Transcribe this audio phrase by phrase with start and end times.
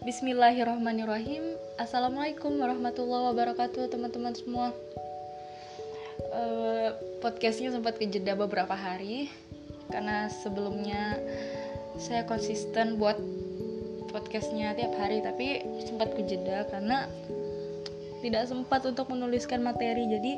[0.00, 1.60] Bismillahirrahmanirrahim.
[1.76, 4.72] Assalamualaikum warahmatullahi wabarakatuh teman-teman semua.
[6.32, 9.28] Uh, Podcastnya sempat kejeda beberapa hari
[9.92, 11.20] Karena sebelumnya
[12.00, 13.20] saya konsisten buat
[14.08, 17.04] podcastnya tiap hari Tapi sempat kejeda karena
[18.24, 20.32] tidak sempat untuk menuliskan materi Jadi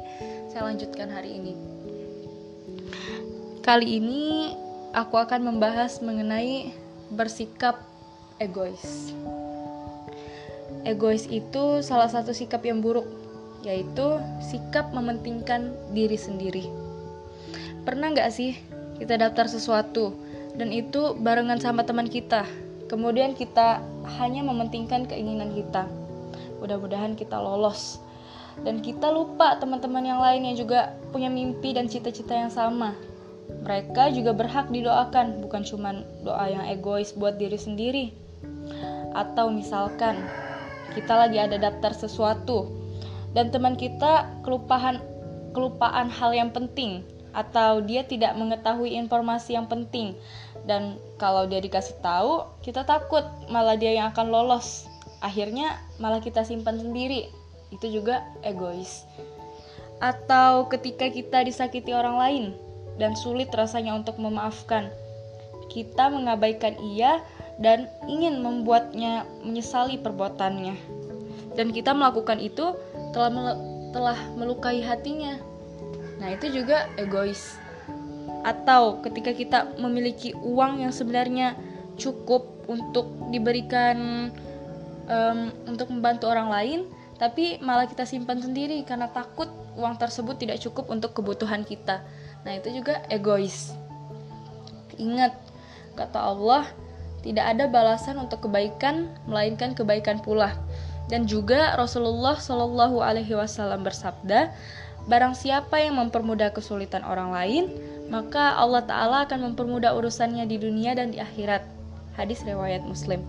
[0.50, 1.54] saya lanjutkan hari ini.
[3.62, 4.22] Kali ini
[4.90, 6.74] aku akan membahas mengenai
[7.14, 7.78] bersikap
[8.42, 9.14] egois
[10.82, 13.06] egois itu salah satu sikap yang buruk,
[13.62, 16.66] yaitu sikap mementingkan diri sendiri.
[17.82, 18.58] Pernah nggak sih
[18.98, 20.14] kita daftar sesuatu
[20.54, 22.46] dan itu barengan sama teman kita,
[22.90, 23.80] kemudian kita
[24.18, 25.86] hanya mementingkan keinginan kita.
[26.62, 27.98] Mudah-mudahan kita lolos.
[28.52, 32.92] Dan kita lupa teman-teman yang lain yang juga punya mimpi dan cita-cita yang sama.
[33.48, 38.04] Mereka juga berhak didoakan, bukan cuma doa yang egois buat diri sendiri.
[39.16, 40.20] Atau misalkan
[40.92, 42.70] kita lagi ada daftar sesuatu.
[43.32, 45.00] Dan teman kita kelupaan
[45.56, 50.16] kelupaan hal yang penting atau dia tidak mengetahui informasi yang penting.
[50.68, 54.84] Dan kalau dia dikasih tahu kita takut malah dia yang akan lolos.
[55.24, 57.32] Akhirnya malah kita simpan sendiri.
[57.72, 59.08] Itu juga egois.
[60.02, 62.44] Atau ketika kita disakiti orang lain
[63.00, 64.92] dan sulit rasanya untuk memaafkan.
[65.72, 67.24] Kita mengabaikan ia
[67.60, 70.76] dan ingin membuatnya menyesali perbuatannya.
[71.52, 72.72] Dan kita melakukan itu
[73.12, 73.48] telah mel
[73.92, 75.36] telah melukai hatinya.
[76.16, 77.60] Nah, itu juga egois.
[78.40, 81.52] Atau ketika kita memiliki uang yang sebenarnya
[82.00, 84.30] cukup untuk diberikan
[85.12, 86.80] um, untuk membantu orang lain,
[87.20, 92.00] tapi malah kita simpan sendiri karena takut uang tersebut tidak cukup untuk kebutuhan kita.
[92.42, 93.76] Nah, itu juga egois.
[94.96, 95.36] Ingat,
[95.94, 96.66] kata Allah,
[97.22, 100.58] tidak ada balasan untuk kebaikan melainkan kebaikan pula.
[101.06, 104.50] Dan juga Rasulullah Shallallahu Alaihi Wasallam bersabda,
[105.06, 107.64] barang siapa yang mempermudah kesulitan orang lain,
[108.10, 111.62] maka Allah Taala akan mempermudah urusannya di dunia dan di akhirat.
[112.18, 113.22] Hadis riwayat Muslim.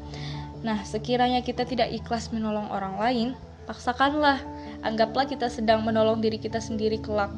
[0.66, 3.28] Nah, sekiranya kita tidak ikhlas menolong orang lain,
[3.70, 4.42] paksakanlah.
[4.84, 7.31] Anggaplah kita sedang menolong diri kita sendiri kelak.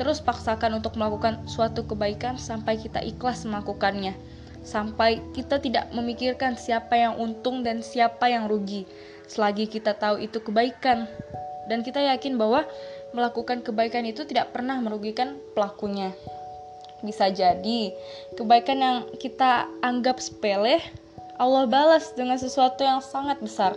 [0.00, 4.16] Terus paksakan untuk melakukan suatu kebaikan sampai kita ikhlas melakukannya
[4.62, 8.86] sampai kita tidak memikirkan siapa yang untung dan siapa yang rugi.
[9.26, 11.06] Selagi kita tahu itu kebaikan
[11.66, 12.66] dan kita yakin bahwa
[13.14, 16.10] melakukan kebaikan itu tidak pernah merugikan pelakunya.
[17.02, 17.90] Bisa jadi
[18.38, 20.78] kebaikan yang kita anggap sepele,
[21.38, 23.74] Allah balas dengan sesuatu yang sangat besar.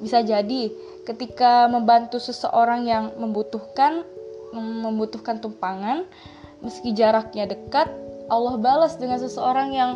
[0.00, 0.72] Bisa jadi
[1.08, 4.04] ketika membantu seseorang yang membutuhkan
[4.52, 6.02] membutuhkan tumpangan
[6.60, 7.88] meski jaraknya dekat
[8.30, 9.90] Allah balas dengan seseorang yang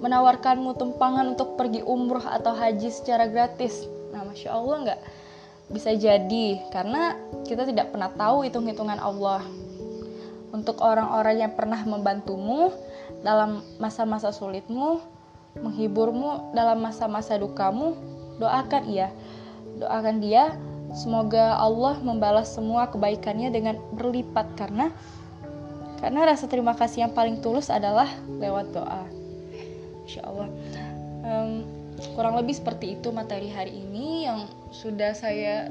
[0.00, 3.84] menawarkanmu tumpangan untuk pergi umroh atau haji secara gratis.
[4.14, 5.00] Nah, masya Allah nggak
[5.70, 7.14] bisa jadi karena
[7.46, 9.44] kita tidak pernah tahu hitung-hitungan Allah.
[10.50, 12.74] Untuk orang-orang yang pernah membantumu
[13.22, 14.98] dalam masa-masa sulitmu,
[15.58, 17.94] menghiburmu dalam masa-masa dukamu,
[18.42, 19.14] doakan ia.
[19.78, 20.58] Doakan dia
[20.90, 24.90] semoga Allah membalas semua kebaikannya dengan berlipat karena
[26.00, 28.08] karena rasa terima kasih yang paling tulus adalah
[28.40, 29.04] lewat doa.
[30.08, 30.48] Insya Allah.
[31.20, 31.62] Um,
[32.16, 35.68] kurang lebih seperti itu materi hari ini yang sudah saya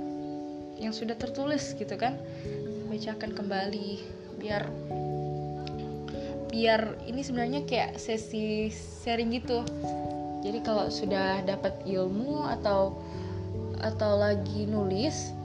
[0.79, 2.15] yang sudah tertulis gitu kan
[2.87, 3.99] bacakan kembali
[4.39, 4.63] biar
[6.49, 9.65] biar ini sebenarnya kayak sesi sharing gitu
[10.45, 12.95] jadi kalau sudah dapat ilmu atau
[13.79, 15.35] atau lagi nulis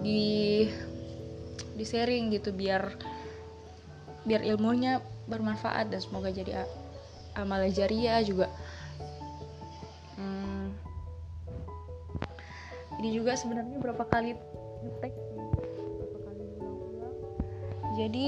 [0.00, 0.64] di
[1.74, 2.94] di sharing gitu biar
[4.24, 6.64] biar ilmunya bermanfaat dan semoga jadi
[7.36, 8.48] amal jariah juga.
[10.16, 10.72] Hmm,
[13.00, 14.36] ini juga sebenarnya berapa kali
[14.84, 15.12] ngetek?
[15.12, 17.16] Berapa kali ulang-ulang
[17.94, 18.26] jadi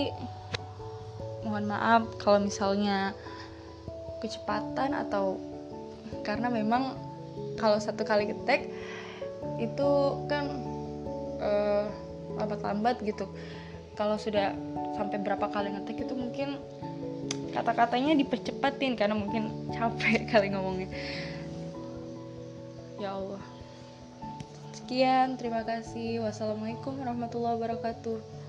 [1.47, 3.15] mohon maaf kalau misalnya
[4.19, 5.39] kecepatan atau
[6.27, 6.99] karena memang
[7.61, 8.67] kalau satu kali ngetek
[9.63, 9.91] itu
[10.27, 10.45] kan
[11.41, 11.87] uh,
[12.37, 13.29] lambat-lambat gitu
[13.97, 14.53] kalau sudah
[14.95, 16.61] sampai berapa kali ngetik itu mungkin
[17.57, 20.93] kata-katanya dipercepatin karena mungkin capek kali ngomongnya.
[23.01, 23.41] Ya Allah.
[24.77, 26.21] Sekian terima kasih.
[26.23, 28.46] Wassalamualaikum warahmatullahi wabarakatuh